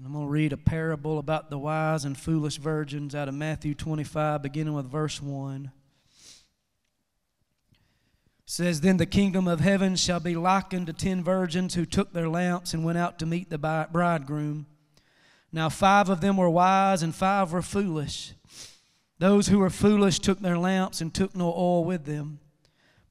[0.00, 3.34] And I'm going to read a parable about the wise and foolish virgins out of
[3.34, 5.70] Matthew 25, beginning with verse 1.
[7.68, 7.80] It
[8.46, 12.30] says, Then the kingdom of heaven shall be likened to ten virgins who took their
[12.30, 14.64] lamps and went out to meet the bridegroom.
[15.52, 18.32] Now, five of them were wise and five were foolish.
[19.18, 22.40] Those who were foolish took their lamps and took no oil with them.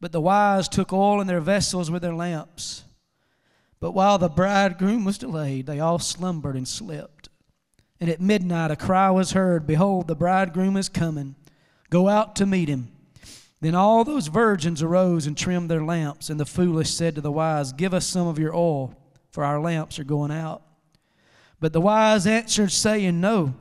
[0.02, 2.84] But the wise took oil in their vessels with their lamps.
[3.80, 7.30] But while the bridegroom was delayed, they all slumbered and slept.
[8.00, 11.36] And at midnight a cry was heard Behold, the bridegroom is coming.
[11.90, 12.92] Go out to meet him.
[13.62, 16.30] Then all those virgins arose and trimmed their lamps.
[16.30, 18.96] And the foolish said to the wise, Give us some of your oil,
[19.32, 20.62] for our lamps are going out.
[21.60, 23.54] But the wise answered, saying, No,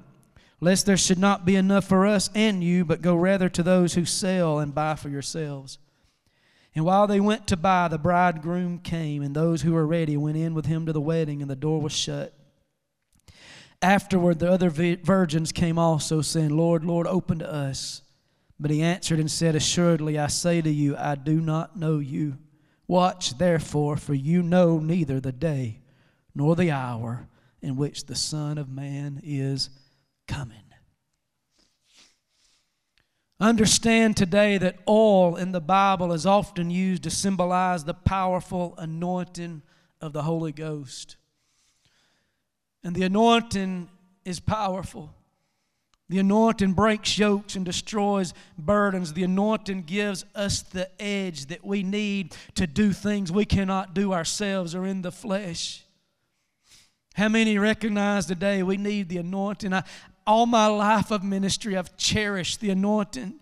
[0.60, 3.94] lest there should not be enough for us and you, but go rather to those
[3.94, 5.78] who sell and buy for yourselves.
[6.74, 10.36] And while they went to buy, the bridegroom came, and those who were ready went
[10.36, 12.34] in with him to the wedding, and the door was shut.
[13.80, 18.02] Afterward, the other virgins came also, saying, Lord, Lord, open to us.
[18.60, 22.38] But he answered and said, Assuredly, I say to you, I do not know you.
[22.88, 25.80] Watch therefore, for you know neither the day
[26.34, 27.28] nor the hour
[27.60, 29.70] in which the Son of Man is
[30.26, 30.67] coming.
[33.40, 39.62] Understand today that oil in the Bible is often used to symbolize the powerful anointing
[40.00, 41.16] of the Holy Ghost.
[42.82, 43.88] And the anointing
[44.24, 45.14] is powerful.
[46.08, 49.12] The anointing breaks yokes and destroys burdens.
[49.12, 54.12] The anointing gives us the edge that we need to do things we cannot do
[54.12, 55.84] ourselves or in the flesh.
[57.14, 59.74] How many recognize today we need the anointing?
[59.74, 59.82] I,
[60.28, 63.40] all my life of ministry, I've cherished the anointing.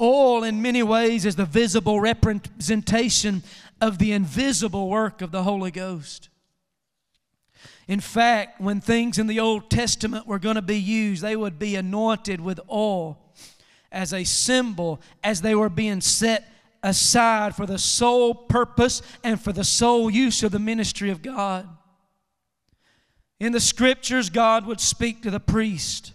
[0.00, 3.44] Oil, in many ways, is the visible representation
[3.80, 6.30] of the invisible work of the Holy Ghost.
[7.86, 11.60] In fact, when things in the Old Testament were going to be used, they would
[11.60, 13.16] be anointed with oil
[13.92, 19.52] as a symbol, as they were being set aside for the sole purpose and for
[19.52, 21.68] the sole use of the ministry of God.
[23.40, 26.12] In the scriptures, God would speak to the priest,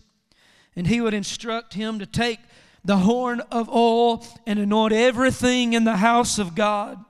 [0.75, 2.39] and he would instruct him to take
[2.84, 7.03] the horn of oil and anoint everything in the house of God.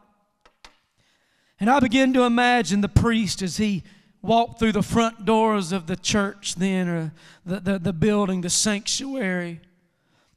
[1.59, 3.83] And I begin to imagine the priest as he
[4.21, 7.13] walked through the front doors of the church then, or
[7.45, 9.61] the, the, the building, the sanctuary.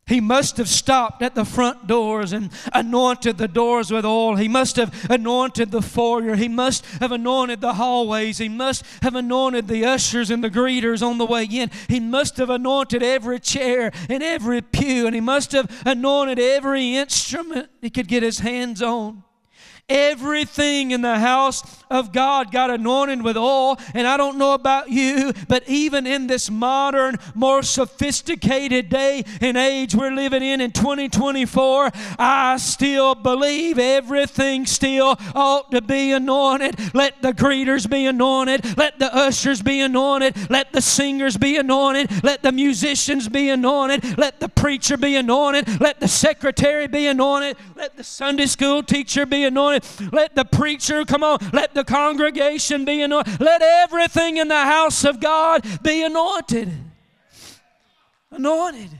[0.07, 4.37] He must have stopped at the front doors and anointed the doors with oil.
[4.37, 6.37] He must have anointed the foyer.
[6.37, 8.39] He must have anointed the hallways.
[8.39, 11.73] He must have anointed the ushers and the greeters on the way in.
[11.89, 15.07] He must have anointed every chair and every pew.
[15.07, 19.25] And he must have anointed every instrument he could get his hands on.
[19.89, 23.79] Everything in the house of God got anointed with oil.
[23.95, 29.57] And I don't know about you, but even in this modern, more sophisticated day and
[29.57, 36.93] age we're living in in 2024, I still believe everything still ought to be anointed.
[36.93, 38.77] Let the greeters be anointed.
[38.77, 40.51] Let the ushers be anointed.
[40.51, 42.25] Let the singers be anointed.
[42.25, 44.19] Let the musicians be anointed.
[44.19, 45.81] Let the preacher be anointed.
[45.81, 47.57] Let the secretary be anointed.
[47.77, 49.76] Let the Sunday school teacher be anointed.
[50.13, 53.41] Let the preacher, come on, let the congregation be anointed.
[53.41, 56.71] Let everything in the house of God be anointed.
[58.31, 58.91] Anointed.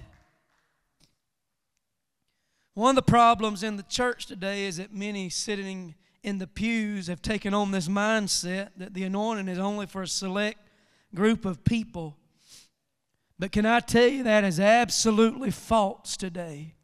[2.75, 7.07] One of the problems in the church today is that many sitting in the pews
[7.07, 10.59] have taken on this mindset that the anointing is only for a select
[11.15, 12.17] group of people.
[13.39, 16.76] But can I tell you that is absolutely false today?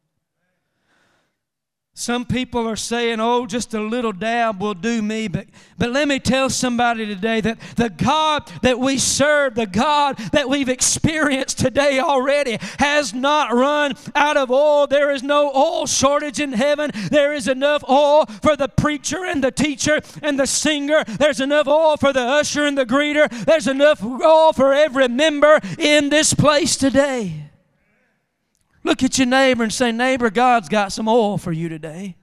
[1.94, 5.28] Some people are saying, oh, just a little dab will do me.
[5.28, 10.16] But, but let me tell somebody today that the God that we serve, the God
[10.32, 14.86] that we've experienced today already, has not run out of oil.
[14.86, 16.92] There is no oil shortage in heaven.
[17.10, 21.04] There is enough oil for the preacher and the teacher and the singer.
[21.06, 23.28] There's enough oil for the usher and the greeter.
[23.44, 27.41] There's enough oil for every member in this place today.
[28.84, 32.16] Look at your neighbor and say, Neighbor, God's got some oil for you today.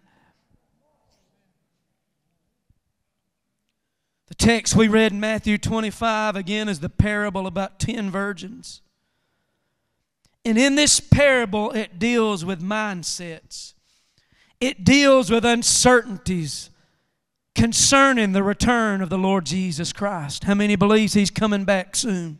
[4.27, 8.81] The text we read in Matthew 25 again is the parable about 10 virgins.
[10.45, 13.73] And in this parable, it deals with mindsets,
[14.59, 16.69] it deals with uncertainties
[17.55, 20.45] concerning the return of the Lord Jesus Christ.
[20.45, 22.39] How many believes He's coming back soon?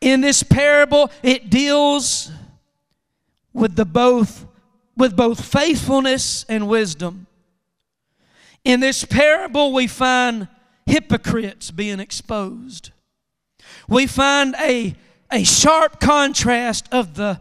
[0.00, 2.30] In this parable, it deals
[3.52, 4.46] with the both
[4.96, 7.26] with both faithfulness and wisdom.
[8.64, 10.46] In this parable, we find
[10.84, 12.90] hypocrites being exposed.
[13.88, 14.94] We find a,
[15.32, 17.40] a sharp contrast of the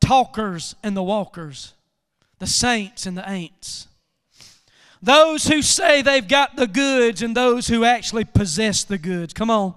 [0.00, 1.74] talkers and the walkers,
[2.40, 3.86] the saints and the ain'ts.
[5.00, 9.32] Those who say they've got the goods and those who actually possess the goods.
[9.32, 9.74] Come on.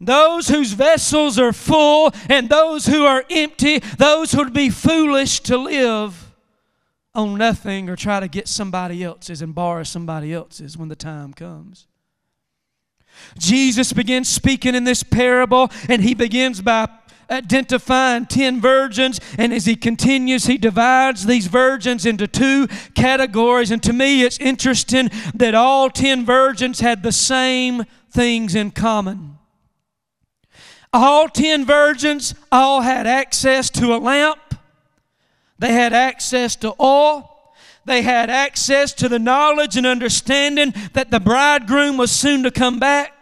[0.00, 5.40] Those whose vessels are full and those who are empty, those who would be foolish
[5.40, 6.34] to live
[7.14, 11.32] on nothing or try to get somebody else's and borrow somebody else's when the time
[11.32, 11.86] comes.
[13.38, 16.86] Jesus begins speaking in this parable, and he begins by
[17.30, 19.20] identifying 10 virgins.
[19.38, 23.70] And as he continues, he divides these virgins into two categories.
[23.70, 29.35] And to me, it's interesting that all 10 virgins had the same things in common.
[30.92, 34.38] All 10 virgins all had access to a lamp
[35.58, 37.32] they had access to oil.
[37.84, 42.78] They had access to the knowledge and understanding that the bridegroom was soon to come
[42.78, 43.12] back.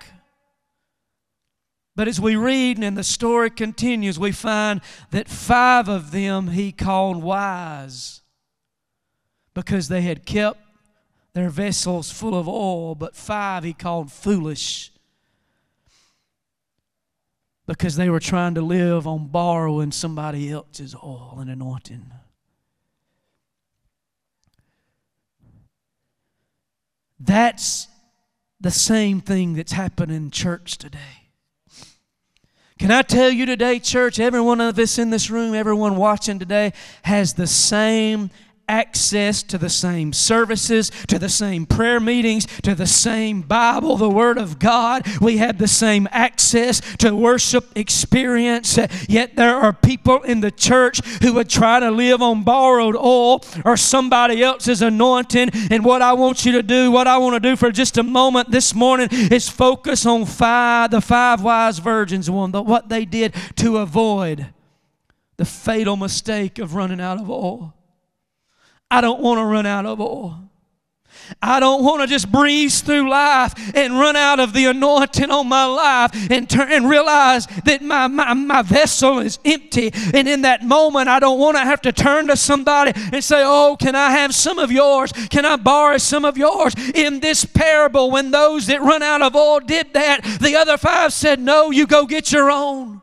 [1.97, 6.73] But as we read and the story continues, we find that five of them he
[6.73, 8.23] called wise
[9.53, 10.59] because they had kept
[11.35, 14.91] their vessels full of oil, but five he called foolish
[17.67, 22.11] because they were trying to live on borrowing somebody else's oil and anointing.
[27.19, 27.89] That's
[28.61, 31.31] the same thing that's happening in church today.
[32.79, 36.39] Can I tell you today, church, every one of us in this room, everyone watching
[36.39, 36.73] today,
[37.03, 38.31] has the same
[38.69, 44.09] access to the same services, to the same prayer meetings, to the same Bible, the
[44.09, 45.07] Word of God.
[45.21, 48.79] We have the same access to worship experience.
[49.09, 53.45] Yet there are people in the church who would try to live on borrowed oil
[53.65, 55.51] or somebody else's anointing.
[55.71, 58.03] And what I want you to do, what I want to do for just a
[58.03, 63.35] moment this morning is focus on five, the five wise virgins, one, what they did
[63.57, 64.47] to avoid
[65.37, 67.75] the fatal mistake of running out of oil.
[68.95, 70.39] I don't want to run out of oil.
[71.43, 75.49] I don't want to just breeze through life and run out of the anointing on
[75.49, 79.91] my life and turn and realize that my, my, my vessel is empty.
[80.13, 83.43] And in that moment, I don't want to have to turn to somebody and say,
[83.45, 85.11] Oh, can I have some of yours?
[85.29, 86.75] Can I borrow some of yours?
[86.95, 91.13] In this parable, when those that run out of oil did that, the other five
[91.13, 93.03] said, No, you go get your own.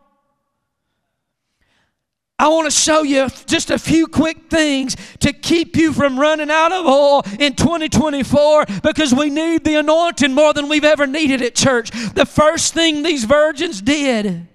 [2.42, 6.50] I want to show you just a few quick things to keep you from running
[6.50, 11.44] out of oil in 2024 because we need the anointing more than we've ever needed
[11.44, 11.92] at church.
[11.92, 14.48] The first thing these virgins did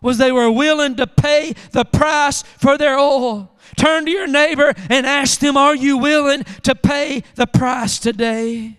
[0.00, 3.52] was they were willing to pay the price for their oil.
[3.76, 8.78] Turn to your neighbor and ask them, Are you willing to pay the price today?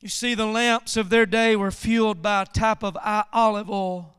[0.00, 2.98] You see, the lamps of their day were fueled by a type of
[3.32, 4.13] olive oil.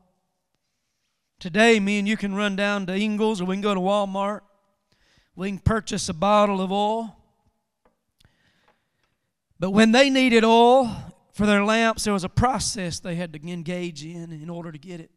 [1.46, 4.40] Today, me and you can run down to Ingles or we can go to Walmart.
[5.36, 7.16] We can purchase a bottle of oil.
[9.60, 10.90] But when they needed oil
[11.34, 14.78] for their lamps, there was a process they had to engage in in order to
[14.78, 15.12] get it.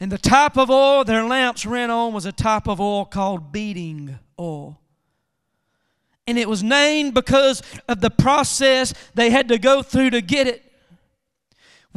[0.00, 3.52] And the type of oil their lamps ran on was a type of oil called
[3.52, 4.80] beating oil.
[6.26, 10.46] And it was named because of the process they had to go through to get
[10.46, 10.67] it.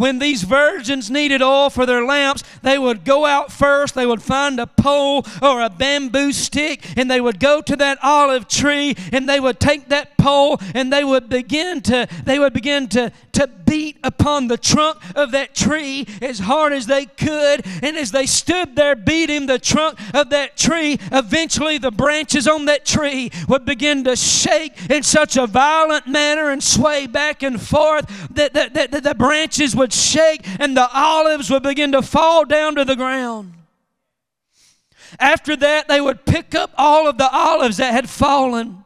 [0.01, 4.23] When these virgins needed oil for their lamps, they would go out first, they would
[4.23, 8.95] find a pole or a bamboo stick, and they would go to that olive tree
[9.13, 13.11] and they would take that pole and they would begin to they would begin to,
[13.33, 17.65] to beat upon the trunk of that tree as hard as they could.
[17.81, 22.65] And as they stood there beating the trunk of that tree, eventually the branches on
[22.65, 27.61] that tree would begin to shake in such a violent manner and sway back and
[27.61, 32.01] forth that, that, that, that the branches would shake and the olives would begin to
[32.01, 33.53] fall down to the ground.
[35.19, 38.85] After that, they would pick up all of the olives that had fallen.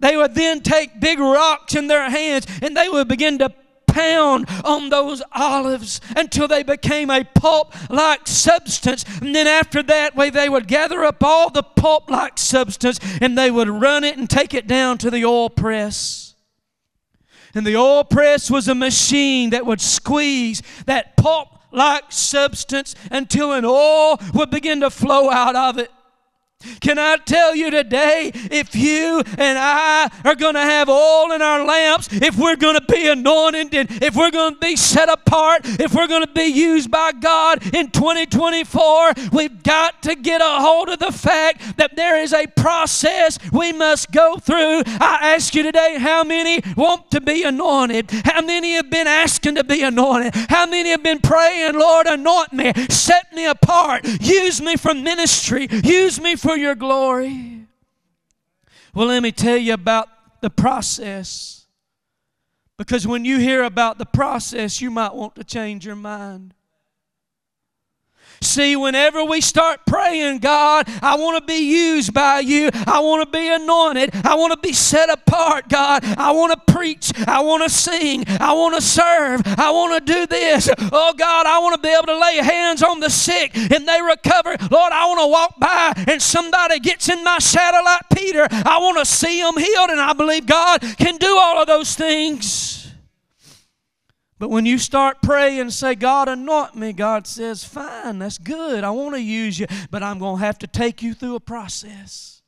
[0.00, 3.54] They would then take big rocks in their hands and they would begin to
[3.94, 9.04] pound on those olives until they became a pulp like substance.
[9.20, 13.38] And then after that, way they would gather up all the pulp like substance and
[13.38, 16.23] they would run it and take it down to the oil press.
[17.54, 23.52] And the oil press was a machine that would squeeze that pulp like substance until
[23.52, 25.90] an oil would begin to flow out of it.
[26.80, 31.42] Can I tell you today, if you and I are going to have oil in
[31.42, 35.62] our lamps, if we're going to be anointed, if we're going to be set apart,
[35.64, 40.60] if we're going to be used by God in 2024, we've got to get a
[40.60, 44.82] hold of the fact that there is a process we must go through.
[44.86, 48.10] I ask you today, how many want to be anointed?
[48.24, 50.34] How many have been asking to be anointed?
[50.48, 55.68] How many have been praying, Lord, anoint me, set me apart, use me for ministry,
[55.70, 57.66] use me for your glory.
[58.94, 60.08] Well, let me tell you about
[60.40, 61.66] the process.
[62.76, 66.54] Because when you hear about the process, you might want to change your mind.
[68.44, 72.70] See, whenever we start praying, God, I want to be used by you.
[72.86, 74.10] I want to be anointed.
[74.24, 76.04] I want to be set apart, God.
[76.04, 77.12] I want to preach.
[77.26, 78.24] I want to sing.
[78.28, 79.42] I want to serve.
[79.58, 80.68] I want to do this.
[80.92, 84.00] Oh, God, I want to be able to lay hands on the sick and they
[84.02, 84.56] recover.
[84.70, 88.46] Lord, I want to walk by and somebody gets in my shadow like Peter.
[88.50, 91.94] I want to see them healed, and I believe God can do all of those
[91.94, 92.83] things.
[94.38, 98.82] But when you start praying and say, God, anoint me, God says, fine, that's good.
[98.82, 101.40] I want to use you, but I'm going to have to take you through a
[101.40, 102.42] process.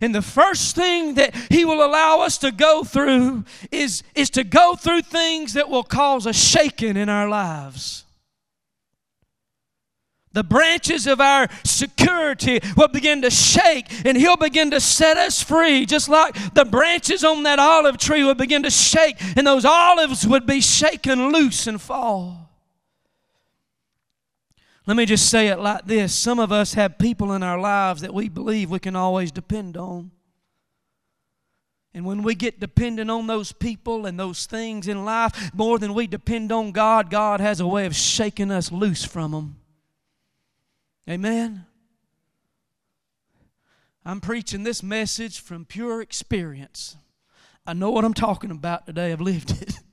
[0.00, 4.44] And the first thing that He will allow us to go through is, is to
[4.44, 8.04] go through things that will cause a shaking in our lives.
[10.32, 15.42] The branches of our security will begin to shake and He'll begin to set us
[15.42, 19.64] free, just like the branches on that olive tree will begin to shake and those
[19.64, 22.48] olives would be shaken loose and fall.
[24.86, 28.00] Let me just say it like this some of us have people in our lives
[28.02, 30.12] that we believe we can always depend on.
[31.92, 35.92] And when we get dependent on those people and those things in life more than
[35.92, 39.59] we depend on God, God has a way of shaking us loose from them.
[41.10, 41.66] Amen.
[44.04, 46.96] I'm preaching this message from pure experience.
[47.66, 49.80] I know what I'm talking about today, I've lived it.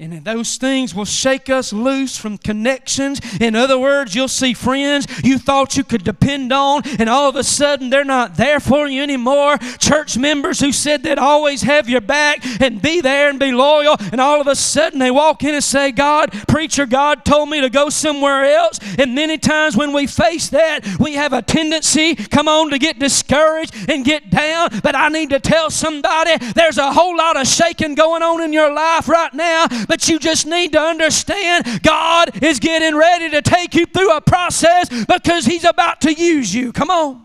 [0.00, 3.20] And those things will shake us loose from connections.
[3.40, 7.36] In other words, you'll see friends you thought you could depend on, and all of
[7.36, 9.56] a sudden they're not there for you anymore.
[9.78, 13.94] Church members who said they'd always have your back and be there and be loyal,
[14.10, 17.60] and all of a sudden they walk in and say, God, preacher, God told me
[17.60, 18.80] to go somewhere else.
[18.98, 22.98] And many times when we face that, we have a tendency, come on, to get
[22.98, 24.70] discouraged and get down.
[24.82, 28.52] But I need to tell somebody there's a whole lot of shaking going on in
[28.52, 33.42] your life right now but you just need to understand God is getting ready to
[33.42, 36.72] take you through a process because He's about to use you.
[36.72, 37.24] Come on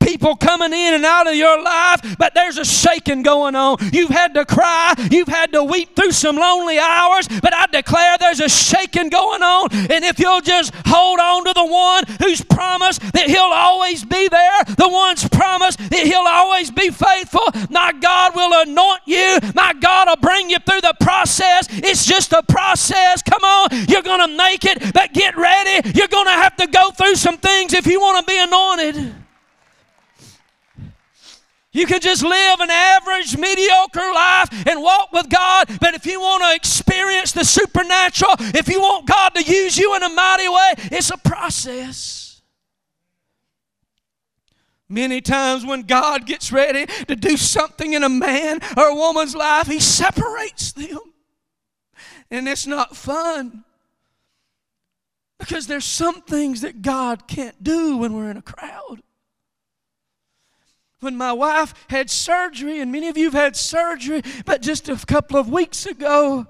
[0.00, 3.76] people coming in and out of your life, but there's a shaking going on.
[3.92, 8.16] You've had to cry, you've had to weep through some lonely hours, but I declare
[8.18, 9.68] there's a shaking going on.
[9.72, 14.28] And if you'll just hold on to the one who's promised that he'll always be
[14.28, 19.72] there, the one's promised that he'll always be faithful, my God will anoint you, my
[19.80, 21.68] God will bring you through the process.
[21.70, 23.22] It's just a process.
[23.22, 25.90] Come on, you're going to make it, but get ready.
[25.94, 29.23] You're going to have to go through some things if you want to be anointed.
[31.74, 35.66] You can just live an average, mediocre life and walk with God.
[35.80, 39.94] But if you want to experience the supernatural, if you want God to use you
[39.96, 42.40] in a mighty way, it's a process.
[44.88, 49.34] Many times when God gets ready to do something in a man or a woman's
[49.34, 51.00] life, He separates them.
[52.30, 53.64] And it's not fun.
[55.40, 59.02] Because there's some things that God can't do when we're in a crowd
[61.04, 64.96] when my wife had surgery, and many of you have had surgery, but just a
[65.06, 66.46] couple of weeks ago,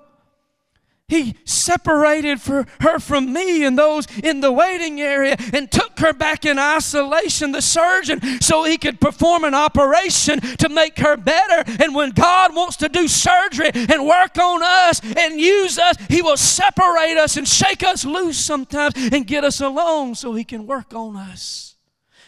[1.07, 6.15] he separated for her from me and those in the waiting area and took her
[6.15, 11.63] back in isolation, the surgeon, so he could perform an operation to make her better.
[11.83, 16.23] And when God wants to do surgery and work on us and use us, he
[16.23, 20.67] will separate us and shake us loose sometimes and get us alone so he can
[20.67, 21.77] work on us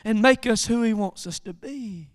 [0.04, 2.11] and make us who he wants us to be.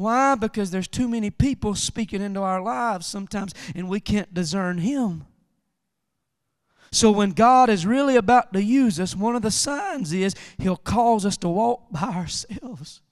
[0.00, 0.34] Why?
[0.34, 5.26] Because there's too many people speaking into our lives sometimes, and we can't discern Him.
[6.90, 10.78] So, when God is really about to use us, one of the signs is He'll
[10.78, 13.02] cause us to walk by ourselves.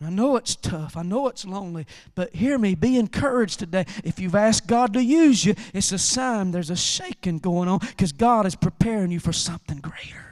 [0.00, 0.96] I know it's tough.
[0.96, 1.86] I know it's lonely.
[2.14, 3.86] But hear me, be encouraged today.
[4.04, 7.80] If you've asked God to use you, it's a sign there's a shaking going on
[7.80, 10.31] because God is preparing you for something greater.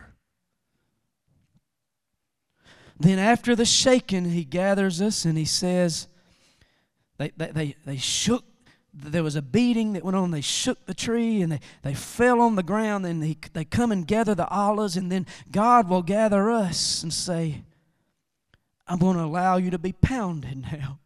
[3.01, 6.07] Then, after the shaking, he gathers us and he says,
[7.17, 8.45] they, they, they, they shook
[8.93, 10.33] there was a beating that went on.
[10.33, 13.07] They shook the tree and they, they fell on the ground.
[13.07, 14.97] And they, they come and gather the olives.
[14.97, 17.63] And then God will gather us and say,
[18.87, 20.99] I'm going to allow you to be pounded now.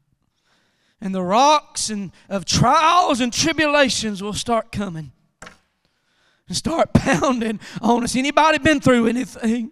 [1.00, 5.12] And the rocks and of trials and tribulations will start coming
[6.48, 8.16] and start pounding on us.
[8.16, 9.70] Anybody been through anything?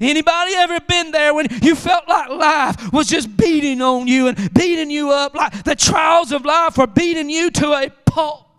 [0.00, 4.54] Anybody ever been there when you felt like life was just beating on you and
[4.54, 8.51] beating you up, like the trials of life were beating you to a pulp?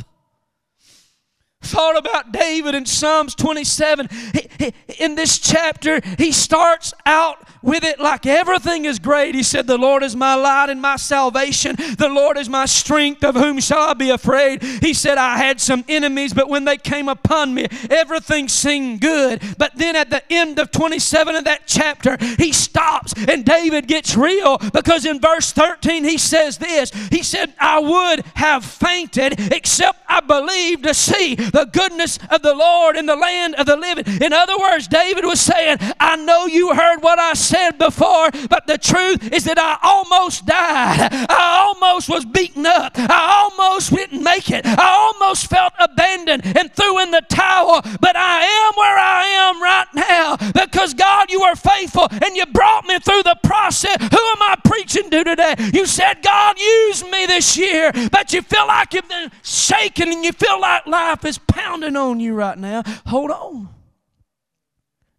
[1.64, 4.10] Thought about David in Psalms 27.
[4.34, 9.34] He, he, in this chapter, he starts out with it like everything is great.
[9.34, 11.76] He said, The Lord is my light and my salvation.
[11.76, 13.24] The Lord is my strength.
[13.24, 14.62] Of whom shall I be afraid?
[14.62, 19.42] He said, I had some enemies, but when they came upon me, everything seemed good.
[19.58, 24.16] But then at the end of 27 of that chapter, he stops and David gets
[24.16, 30.00] real because in verse 13 he says this He said, I would have fainted except
[30.08, 34.22] I believed to see the goodness of the Lord in the land of the living.
[34.22, 38.68] In other words, David was saying, I know you heard what I said before, but
[38.68, 41.10] the truth is that I almost died.
[41.12, 42.94] I almost was beaten up.
[42.96, 44.66] I almost didn't make it.
[44.66, 49.62] I almost felt abandoned and threw in the towel, but I am where I am
[49.62, 53.96] right now because God, you are faithful and you brought me through the process.
[54.00, 55.56] Who am I preaching to today?
[55.74, 60.26] You said, God, use me this year, but you feel like you've been shaken and
[60.26, 62.84] you feel like life is pounding on you right now.
[63.08, 63.70] Hold on.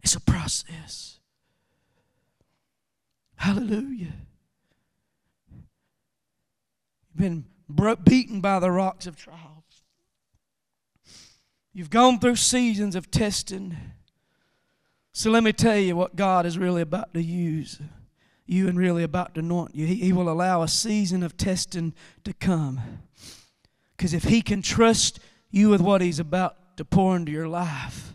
[0.03, 1.19] It's a process.
[3.35, 4.13] Hallelujah.
[7.13, 7.45] You've been
[8.03, 9.83] beaten by the rocks of trials.
[11.73, 13.75] You've gone through seasons of testing.
[15.11, 17.79] So let me tell you what God is really about to use
[18.45, 19.85] you and really about to anoint you.
[19.85, 22.79] He, he will allow a season of testing to come.
[23.97, 25.19] Because if He can trust
[25.55, 28.13] you with what He's about to pour into your life.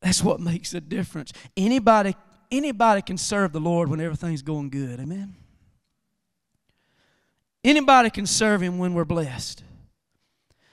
[0.00, 1.32] That's what makes a difference.
[1.56, 2.14] Anybody,
[2.50, 5.00] anybody can serve the Lord when everything's going good.
[5.00, 5.34] Amen.
[7.64, 9.64] Anybody can serve Him when we're blessed.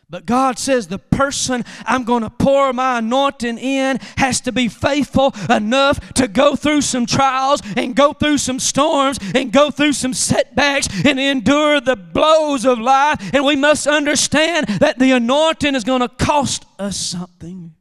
[0.10, 4.68] But God says the person I'm going to pour my anointing in has to be
[4.68, 9.94] faithful enough to go through some trials and go through some storms and go through
[9.94, 13.34] some setbacks and endure the blows of life.
[13.34, 17.74] And we must understand that the anointing is going to cost us something.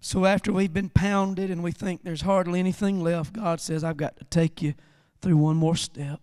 [0.00, 3.96] So after we've been pounded and we think there's hardly anything left, God says, I've
[3.96, 4.74] got to take you
[5.20, 6.20] through one more step.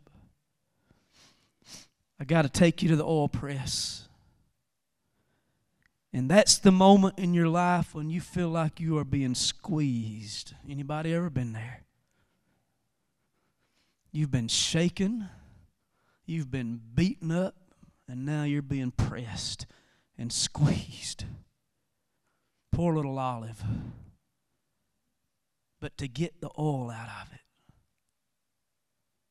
[2.23, 4.07] I got to take you to the oil press.
[6.13, 10.53] And that's the moment in your life when you feel like you are being squeezed.
[10.69, 11.81] Anybody ever been there?
[14.13, 15.27] You've been shaken,
[16.25, 17.55] you've been beaten up,
[18.07, 19.65] and now you're being pressed
[20.17, 21.25] and squeezed.
[22.71, 23.61] Poor little olive.
[25.81, 27.41] But to get the oil out of it,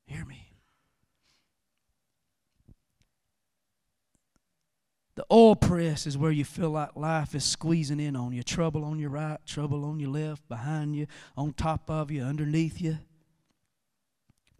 [0.04, 0.51] hear me.
[5.14, 8.42] The oil press is where you feel like life is squeezing in on you.
[8.42, 12.80] Trouble on your right, trouble on your left, behind you, on top of you, underneath
[12.80, 12.98] you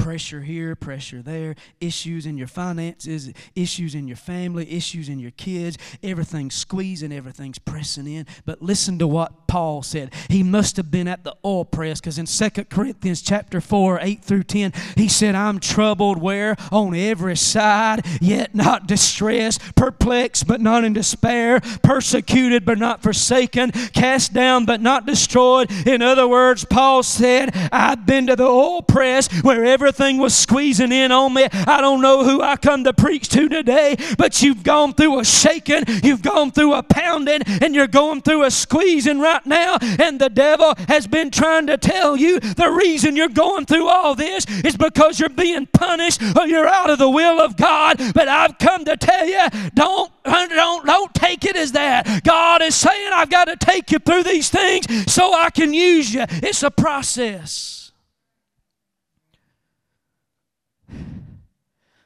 [0.03, 5.31] pressure here, pressure there, issues in your finances, issues in your family, issues in your
[5.31, 5.79] kids.
[6.03, 8.27] Everything's squeezing, everything's pressing in.
[8.45, 10.12] But listen to what Paul said.
[10.29, 14.25] He must have been at the oil press because in 2 Corinthians chapter 4, 8
[14.25, 16.57] through 10, he said, I'm troubled where?
[16.73, 23.71] On every side, yet not distressed, perplexed but not in despair, persecuted but not forsaken,
[23.71, 25.71] cast down but not destroyed.
[25.87, 30.90] In other words, Paul said, I've been to the oil press wherever everything was squeezing
[30.90, 31.46] in on me.
[31.52, 35.24] I don't know who I come to preach to today, but you've gone through a
[35.24, 39.76] shaking, you've gone through a pounding, and you're going through a squeezing right now.
[39.83, 44.14] And the devil has been trying to tell you the reason you're going through all
[44.14, 47.98] this is because you're being punished or you're out of the will of God.
[48.14, 52.24] But I've come to tell you, don't don't don't take it as that.
[52.24, 56.14] God is saying, I've got to take you through these things so I can use
[56.14, 56.24] you.
[56.28, 57.82] It's a process.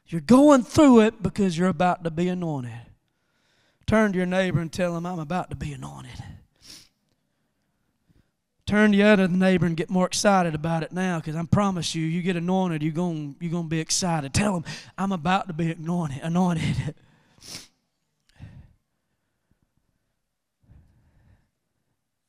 [0.08, 2.72] You're going through it because you're about to be anointed.
[3.86, 6.22] Turn to your neighbor and tell him, I'm about to be anointed.
[8.66, 11.94] Turn to the other neighbor and get more excited about it now because I promise
[11.94, 14.34] you, you get anointed, you're going you're gonna be excited.
[14.34, 14.64] Tell him,
[14.98, 16.20] I'm about to be anointed.
[16.22, 16.96] anointed.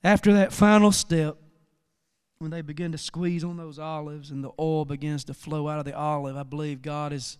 [0.03, 1.37] After that final step,
[2.37, 5.79] when they begin to squeeze on those olives and the oil begins to flow out
[5.79, 7.37] of the olive, I believe God is,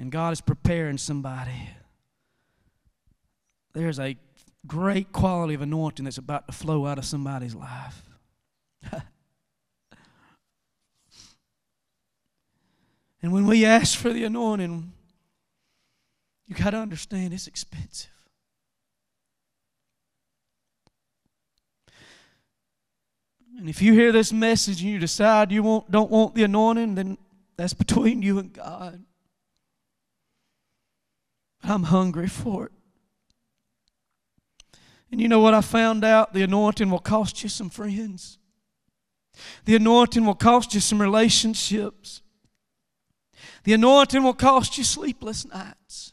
[0.00, 1.68] and God is preparing somebody.
[3.74, 4.16] There's a
[4.66, 8.02] great quality of anointing that's about to flow out of somebody's life.
[13.22, 14.90] and when we ask for the anointing,
[16.46, 18.08] you got to understand it's expensive.
[23.58, 26.94] And if you hear this message and you decide you won't, don't want the anointing,
[26.94, 27.18] then
[27.58, 29.04] that's between you and God.
[31.62, 32.72] I'm hungry for it.
[35.10, 36.32] And you know what I found out?
[36.32, 38.38] The anointing will cost you some friends.
[39.64, 42.22] The anointing will cost you some relationships.
[43.64, 46.12] The anointing will cost you sleepless nights.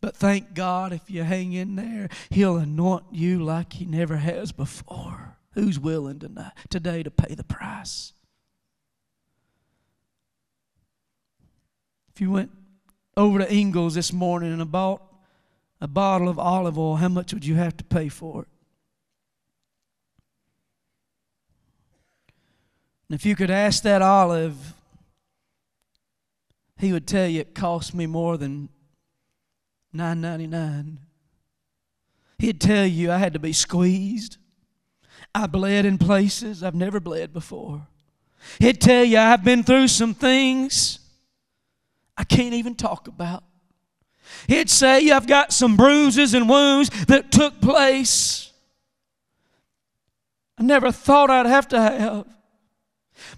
[0.00, 4.52] But thank God if you hang in there, He'll anoint you like He never has
[4.52, 5.36] before.
[5.52, 8.12] Who's willing tonight, today to pay the price?
[12.14, 12.52] If you went
[13.18, 15.02] over to Ingles this morning and I bought
[15.80, 18.48] a bottle of olive oil, how much would you have to pay for it?
[23.08, 24.74] And if you could ask that olive,
[26.78, 28.68] he would tell you it cost me more than
[29.92, 30.98] nine ninety nine.
[32.38, 34.36] He'd tell you I had to be squeezed.
[35.34, 37.88] I bled in places I've never bled before.
[38.60, 40.97] He'd tell you I've been through some things
[42.18, 43.44] I can't even talk about.
[44.46, 48.48] He'd say I've got some bruises and wounds that took place
[50.58, 52.26] I never thought I'd have to have.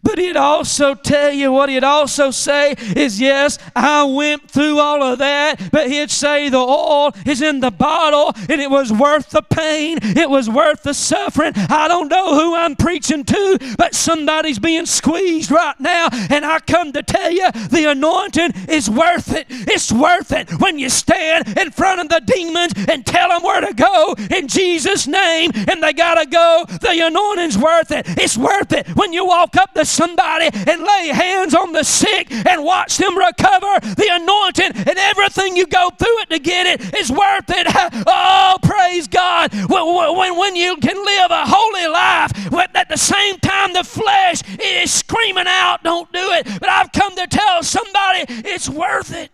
[0.02, 5.02] But he'd also tell you what he'd also say is, Yes, I went through all
[5.02, 9.30] of that, but he'd say the oil is in the bottle and it was worth
[9.30, 11.52] the pain, it was worth the suffering.
[11.56, 16.60] I don't know who I'm preaching to, but somebody's being squeezed right now, and I
[16.60, 19.46] come to tell you the anointing is worth it.
[19.50, 23.60] It's worth it when you stand in front of the demons and tell them where
[23.60, 26.64] to go in Jesus' name, and they gotta go.
[26.68, 28.06] The anointing's worth it.
[28.18, 32.30] It's worth it when you walk up the somebody and lay hands on the sick
[32.30, 33.80] and watch them recover.
[33.80, 37.66] The anointing and everything you go through it to get it is worth it.
[38.06, 39.52] Oh, praise God.
[39.52, 44.42] When, when you can live a holy life, but at the same time the flesh
[44.60, 46.46] is screaming out, don't do it.
[46.60, 49.30] But I've come to tell somebody it's worth it.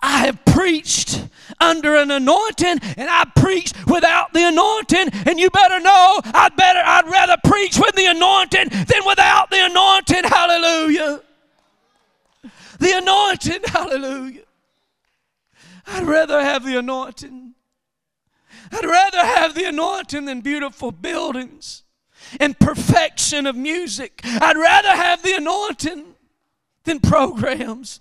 [0.00, 1.24] I have preached
[1.64, 5.08] under an anointing and I preached without the anointing.
[5.26, 9.64] And you better know I'd better I'd rather preach with the anointing than without the
[9.64, 10.24] anointing.
[10.24, 11.20] Hallelujah.
[12.78, 14.42] The anointing, hallelujah.
[15.86, 17.54] I'd rather have the anointing.
[18.72, 21.82] I'd rather have the anointing than beautiful buildings
[22.40, 24.20] and perfection of music.
[24.24, 26.14] I'd rather have the anointing
[26.84, 28.00] than programs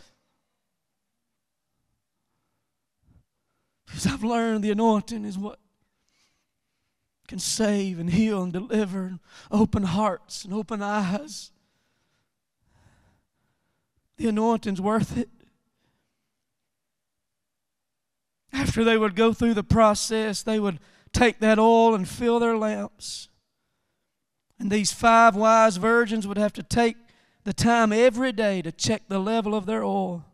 [3.93, 5.59] Because I've learned the anointing is what
[7.27, 9.19] can save and heal and deliver and
[9.51, 11.51] open hearts and open eyes.
[14.17, 15.29] The anointing's worth it.
[18.51, 20.79] After they would go through the process, they would
[21.11, 23.29] take that oil and fill their lamps.
[24.57, 26.97] And these five wise virgins would have to take
[27.43, 30.25] the time every day to check the level of their oil.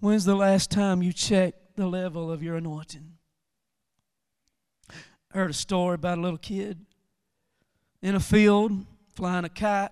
[0.00, 3.12] When's the last time you checked the level of your anointing.
[4.90, 6.84] I heard a story about a little kid
[8.02, 8.72] in a field
[9.14, 9.90] flying a kite.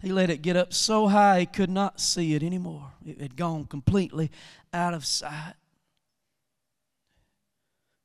[0.00, 2.92] He let it get up so high he could not see it anymore.
[3.04, 4.30] It had gone completely
[4.72, 5.54] out of sight.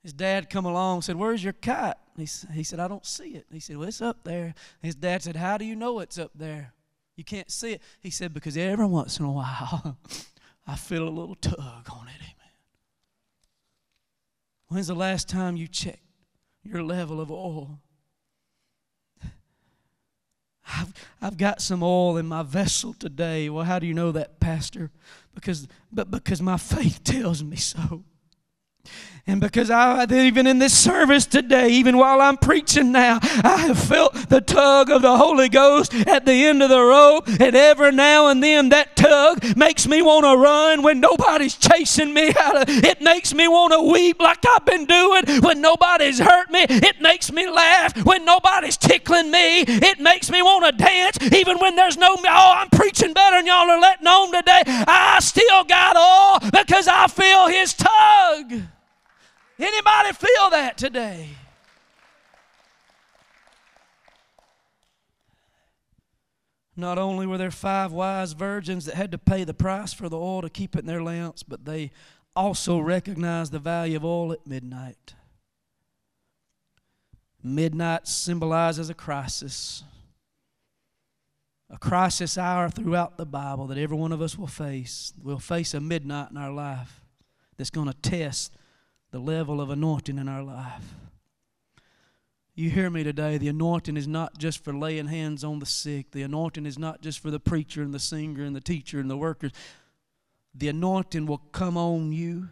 [0.01, 1.95] His dad come along and said, Where's your kite?
[2.17, 3.45] He, he said, I don't see it.
[3.51, 4.55] He said, Well, it's up there.
[4.81, 6.73] His dad said, How do you know it's up there?
[7.15, 7.81] You can't see it.
[8.01, 9.97] He said, Because every once in a while
[10.67, 12.33] I feel a little tug on it.
[14.73, 16.01] When's the last time you checked
[16.63, 17.79] your level of oil?
[20.67, 23.51] I've, I've got some oil in my vessel today.
[23.51, 24.89] Well, how do you know that, Pastor?
[25.35, 28.03] Because, but because my faith tells me so.
[29.25, 33.79] And because I, even in this service today, even while I'm preaching now, I have
[33.79, 37.29] felt the tug of the Holy Ghost at the end of the rope.
[37.39, 42.13] And every now and then, that tug makes me want to run when nobody's chasing
[42.13, 42.33] me.
[42.37, 46.51] Out of, It makes me want to weep like I've been doing when nobody's hurt
[46.51, 46.65] me.
[46.67, 49.61] It makes me laugh when nobody's tickling me.
[49.61, 53.45] It makes me want to dance even when there's no, oh, I'm preaching better than
[53.45, 54.63] y'all are letting on today.
[54.67, 58.63] I still got all because I feel His tug.
[59.63, 61.29] Anybody feel that today?
[66.75, 70.17] Not only were there five wise virgins that had to pay the price for the
[70.17, 71.91] oil to keep it in their lamps, but they
[72.35, 75.13] also recognized the value of oil at midnight.
[77.41, 79.83] Midnight symbolizes a crisis,
[81.69, 85.13] a crisis hour throughout the Bible that every one of us will face.
[85.21, 86.99] We'll face a midnight in our life
[87.55, 88.57] that's going to test
[89.13, 90.95] the level of anointing in our life.
[92.55, 93.37] You hear me today.
[93.37, 96.09] The anointing is not just for laying hands on the sick.
[96.09, 99.11] The anointing is not just for the preacher and the singer and the teacher and
[99.11, 99.51] the workers.
[100.55, 102.49] The anointing will come on you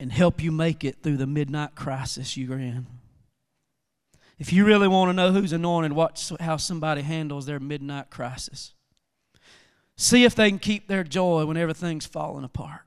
[0.00, 2.86] and help you make it through the midnight crisis you're in.
[4.38, 8.72] If you really want to know who's anointed, watch how somebody handles their midnight crisis.
[9.98, 12.80] See if they can keep their joy when everything's falling apart.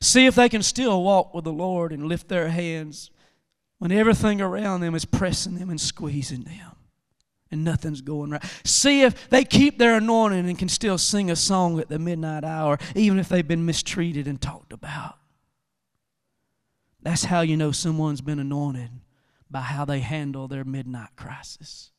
[0.00, 3.10] See if they can still walk with the Lord and lift their hands
[3.78, 6.76] when everything around them is pressing them and squeezing them
[7.50, 8.44] and nothing's going right.
[8.64, 12.44] See if they keep their anointing and can still sing a song at the midnight
[12.44, 15.16] hour, even if they've been mistreated and talked about.
[17.02, 18.90] That's how you know someone's been anointed
[19.50, 21.90] by how they handle their midnight crisis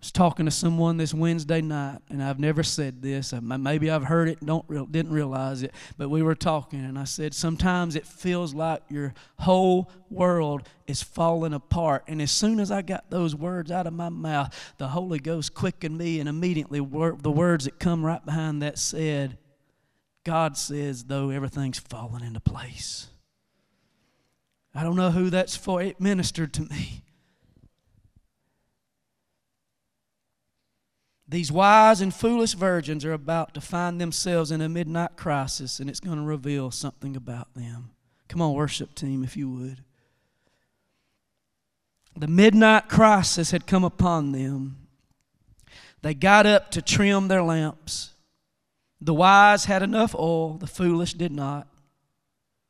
[0.00, 3.32] was talking to someone this Wednesday night, and I've never said this.
[3.32, 7.32] Maybe I've heard it, don't didn't realize it, but we were talking, and I said
[7.32, 12.04] sometimes it feels like your whole world is falling apart.
[12.08, 15.54] And as soon as I got those words out of my mouth, the Holy Ghost
[15.54, 19.38] quickened me, and immediately the words that come right behind that said,
[20.24, 23.08] "God says, though everything's falling into place."
[24.74, 25.80] I don't know who that's for.
[25.80, 27.02] It ministered to me.
[31.28, 35.90] These wise and foolish virgins are about to find themselves in a midnight crisis, and
[35.90, 37.90] it's going to reveal something about them.
[38.28, 39.82] Come on, worship team, if you would.
[42.16, 44.76] The midnight crisis had come upon them.
[46.02, 48.12] They got up to trim their lamps.
[49.00, 51.66] The wise had enough oil, the foolish did not.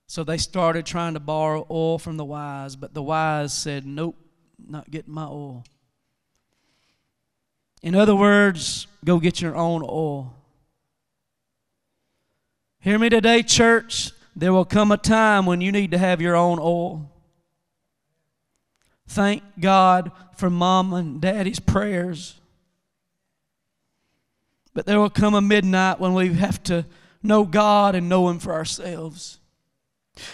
[0.07, 4.17] So they started trying to borrow oil from the wise, but the wise said, Nope,
[4.59, 5.65] not getting my oil.
[7.87, 10.35] In other words, go get your own oil.
[12.81, 14.11] Hear me today, church.
[14.35, 17.09] There will come a time when you need to have your own oil.
[19.07, 22.41] Thank God for mom and daddy's prayers.
[24.75, 26.87] But there will come a midnight when we have to
[27.23, 29.39] know God and know Him for ourselves.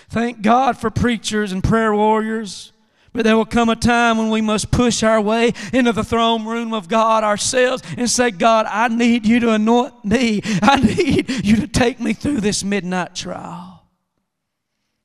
[0.08, 2.71] Thank God for preachers and prayer warriors.
[3.12, 6.46] But there will come a time when we must push our way into the throne
[6.46, 10.40] room of God ourselves and say, God, I need you to anoint me.
[10.62, 13.90] I need you to take me through this midnight trial.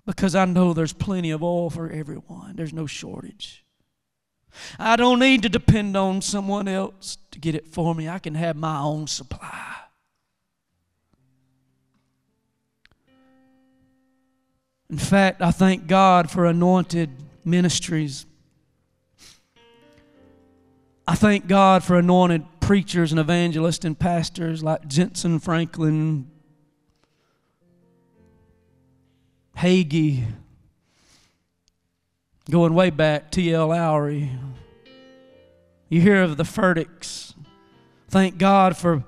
[0.06, 3.66] Because I know there's plenty of oil for everyone, there's no shortage.
[4.80, 8.36] I don't need to depend on someone else to get it for me, I can
[8.36, 9.76] have my own supply.
[14.90, 17.10] In fact, I thank God for anointed
[17.48, 18.26] ministries.
[21.08, 26.30] I thank God for anointed preachers and evangelists and pastors like Jentezen Franklin,
[29.56, 30.26] Hagee,
[32.52, 33.68] going way back, T.L.
[33.68, 34.30] Lowery.
[35.88, 37.34] You hear of the Furticks.
[38.10, 39.06] Thank God for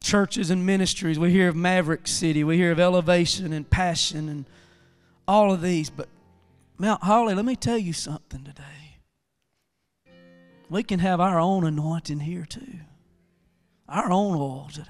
[0.00, 1.18] churches and ministries.
[1.18, 2.42] We hear of Maverick City.
[2.42, 4.46] We hear of Elevation and Passion and
[5.28, 5.90] all of these.
[5.90, 6.08] But
[6.78, 8.98] Mount Holly, let me tell you something today.
[10.68, 12.80] We can have our own anointing here too,
[13.88, 14.88] our own oil today.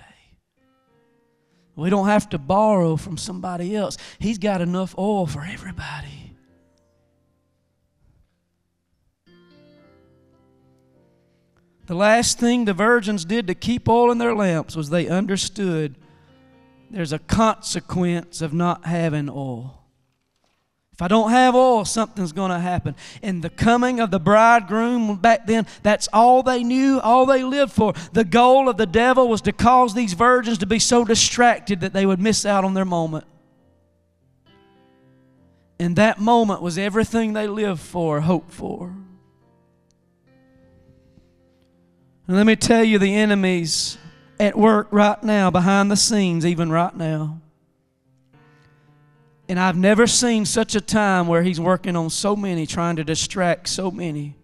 [1.75, 3.97] We don't have to borrow from somebody else.
[4.19, 6.37] He's got enough oil for everybody.
[11.87, 15.97] The last thing the virgins did to keep oil in their lamps was they understood
[16.91, 19.82] there's a consequence of not having oil.
[21.03, 22.95] I don't have oil, something's going to happen.
[23.23, 27.73] And the coming of the bridegroom back then, that's all they knew, all they lived
[27.73, 27.93] for.
[28.13, 31.93] The goal of the devil was to cause these virgins to be so distracted that
[31.93, 33.25] they would miss out on their moment.
[35.81, 38.95] And that moment was everything they lived for, hoped for.
[42.29, 43.99] And let me tell you, the enemy's
[44.39, 47.41] at work right now, behind the scenes, even right now.
[49.49, 53.05] And I've never seen such a time where he's working on so many, trying to
[53.05, 54.37] distract so many,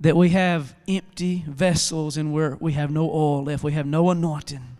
[0.00, 3.62] that we have empty vessels and we're, we have no oil left.
[3.62, 4.74] We have no anointing.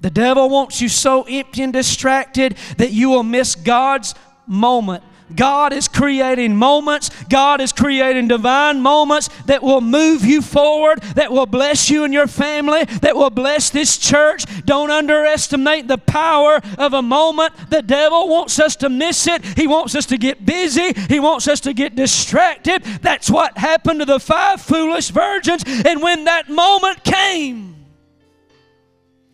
[0.00, 4.14] The devil wants you so empty and distracted that you will miss God's
[4.46, 5.04] moment.
[5.34, 7.10] God is creating moments.
[7.24, 12.12] God is creating divine moments that will move you forward, that will bless you and
[12.12, 14.44] your family, that will bless this church.
[14.64, 17.52] Don't underestimate the power of a moment.
[17.70, 19.44] The devil wants us to miss it.
[19.44, 20.92] He wants us to get busy.
[21.08, 22.82] He wants us to get distracted.
[23.02, 25.64] That's what happened to the five foolish virgins.
[25.66, 27.86] And when that moment came,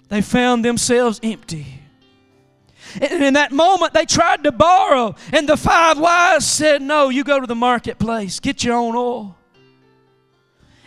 [0.09, 1.83] they found themselves empty.
[3.01, 5.15] And in that moment, they tried to borrow.
[5.33, 9.37] And the five wise said, No, you go to the marketplace, get your own oil.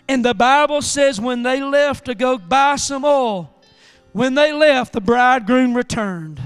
[0.08, 3.54] And the Bible says when they left to go buy some oil,
[4.12, 6.42] when they left, the bridegroom returned.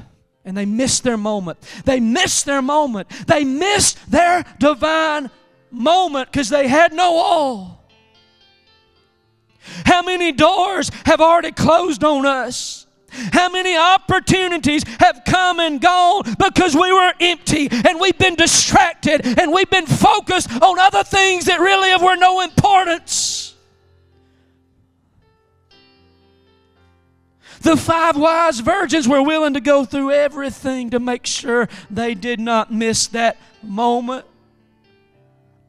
[0.46, 1.60] And they missed their moment.
[1.86, 3.10] They missed their moment.
[3.28, 5.30] They missed their divine
[5.72, 7.80] moment because they had no oil.
[9.86, 12.83] How many doors have already closed on us?
[13.32, 19.40] How many opportunities have come and gone because we were empty and we've been distracted
[19.40, 23.54] and we've been focused on other things that really were no importance?
[27.62, 32.42] The five wise virgins were willing to go through everything to make sure they did
[32.42, 34.26] not miss that moment.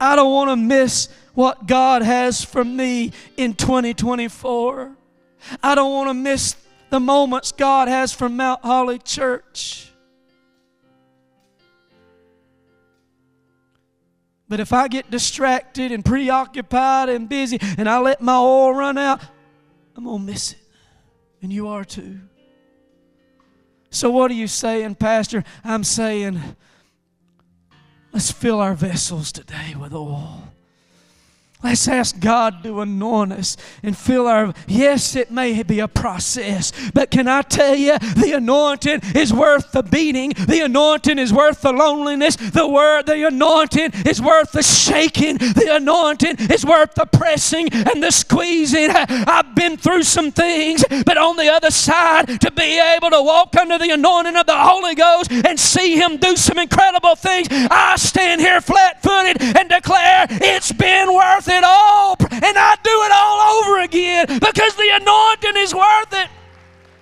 [0.00, 4.96] I don't want to miss what God has for me in 2024.
[5.62, 6.57] I don't want to miss
[6.94, 9.90] the moments God has for Mount Holly Church.
[14.48, 18.96] But if I get distracted and preoccupied and busy and I let my oil run
[18.96, 19.20] out,
[19.96, 20.59] I'm going to miss it.
[21.42, 22.20] And you are too.
[23.90, 25.42] So, what are you saying, Pastor?
[25.64, 26.40] I'm saying,
[28.12, 30.53] let's fill our vessels today with oil.
[31.64, 34.53] Let's ask God to anoint us and fill our.
[34.68, 39.72] Yes, it may be a process, but can I tell you, the anointing is worth
[39.72, 40.35] the beating.
[40.37, 42.37] The anointing is worth the loneliness.
[42.37, 45.38] The word, the anointing is worth the shaking.
[45.38, 48.90] The anointing is worth the pressing and the squeezing.
[48.90, 53.57] I've been through some things, but on the other side, to be able to walk
[53.57, 57.96] under the anointing of the Holy Ghost and see Him do some incredible things, I
[57.96, 63.12] stand here flat-footed and declare it's been worth it it all and I do it
[63.14, 66.28] all over again because the anointing is worth it.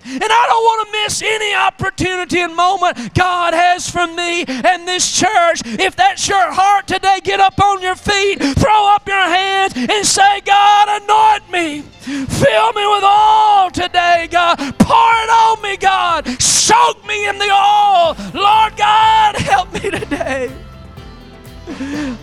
[0.05, 4.85] And I don't want to miss any opportunity and moment God has for me and
[4.87, 5.61] this church.
[5.65, 10.05] If that's your heart today, get up on your feet, throw up your hands, and
[10.05, 11.81] say, God, anoint me.
[12.03, 14.57] Fill me with all today, God.
[14.77, 16.27] Pour it on me, God.
[16.41, 18.15] Soak me in the oil.
[18.33, 20.51] Lord God, help me today.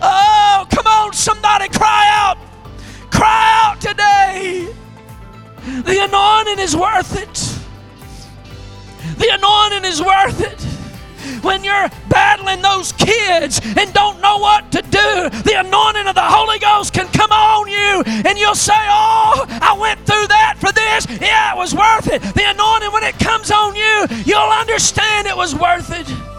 [0.03, 2.37] Oh, come on, somebody cry out.
[3.09, 4.71] Cry out today.
[5.65, 7.57] The anointing is worth it.
[9.17, 10.61] The anointing is worth it.
[11.43, 16.21] When you're battling those kids and don't know what to do, the anointing of the
[16.23, 20.71] Holy Ghost can come on you and you'll say, Oh, I went through that for
[20.71, 21.07] this.
[21.21, 22.21] Yeah, it was worth it.
[22.21, 26.30] The anointing, when it comes on you, you'll understand it was worth it.